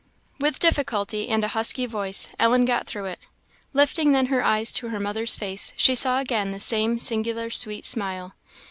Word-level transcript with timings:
With 0.39 0.57
difficulty, 0.57 1.29
and 1.29 1.43
a 1.43 1.49
husky 1.49 1.85
voice, 1.85 2.29
Ellen 2.39 2.65
got 2.65 2.87
through 2.87 3.05
it. 3.05 3.19
Lifting 3.71 4.13
then 4.13 4.25
her 4.33 4.43
eyes 4.43 4.71
to 4.73 4.89
her 4.89 4.99
mother's 4.99 5.35
face, 5.35 5.73
she 5.77 5.93
saw 5.93 6.17
again 6.17 6.51
the 6.51 6.59
same 6.59 6.97
singular 6.97 7.51
sweet 7.51 7.85
smile. 7.85 8.33